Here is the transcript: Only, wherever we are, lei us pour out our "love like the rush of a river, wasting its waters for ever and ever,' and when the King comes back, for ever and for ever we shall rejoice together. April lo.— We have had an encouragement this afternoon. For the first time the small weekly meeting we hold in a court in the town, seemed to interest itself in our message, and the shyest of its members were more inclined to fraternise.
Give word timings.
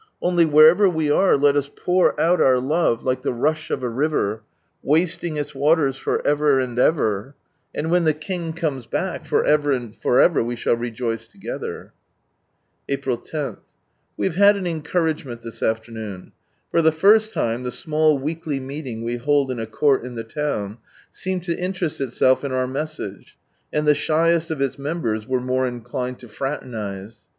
Only, 0.19 0.45
wherever 0.45 0.89
we 0.89 1.11
are, 1.11 1.37
lei 1.37 1.51
us 1.55 1.69
pour 1.75 2.19
out 2.19 2.41
our 2.41 2.59
"love 2.59 3.03
like 3.03 3.21
the 3.21 3.31
rush 3.31 3.69
of 3.69 3.83
a 3.83 3.87
river, 3.87 4.41
wasting 4.81 5.37
its 5.37 5.53
waters 5.53 5.95
for 5.95 6.25
ever 6.25 6.59
and 6.59 6.79
ever,' 6.79 7.35
and 7.75 7.91
when 7.91 8.05
the 8.05 8.15
King 8.15 8.53
comes 8.53 8.87
back, 8.87 9.25
for 9.27 9.45
ever 9.45 9.71
and 9.71 9.95
for 9.95 10.19
ever 10.19 10.43
we 10.43 10.55
shall 10.55 10.75
rejoice 10.75 11.27
together. 11.27 11.93
April 12.89 13.21
lo.— 13.31 13.59
We 14.17 14.25
have 14.25 14.37
had 14.37 14.55
an 14.57 14.65
encouragement 14.65 15.43
this 15.43 15.61
afternoon. 15.61 16.31
For 16.71 16.81
the 16.81 16.91
first 16.91 17.31
time 17.31 17.61
the 17.61 17.69
small 17.69 18.17
weekly 18.17 18.59
meeting 18.59 19.03
we 19.03 19.17
hold 19.17 19.51
in 19.51 19.59
a 19.59 19.67
court 19.67 20.03
in 20.03 20.15
the 20.15 20.23
town, 20.23 20.79
seemed 21.11 21.43
to 21.43 21.55
interest 21.59 22.01
itself 22.01 22.43
in 22.43 22.51
our 22.51 22.65
message, 22.65 23.37
and 23.71 23.87
the 23.87 23.93
shyest 23.93 24.49
of 24.49 24.63
its 24.63 24.79
members 24.79 25.27
were 25.27 25.39
more 25.41 25.67
inclined 25.67 26.17
to 26.21 26.27
fraternise. 26.27 27.25